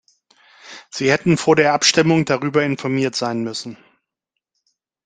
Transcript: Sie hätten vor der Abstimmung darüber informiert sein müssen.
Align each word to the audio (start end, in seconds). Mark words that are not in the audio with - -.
Sie 0.89 1.11
hätten 1.11 1.37
vor 1.37 1.55
der 1.55 1.75
Abstimmung 1.75 2.25
darüber 2.25 2.63
informiert 2.63 3.13
sein 3.15 3.43
müssen. 3.43 3.77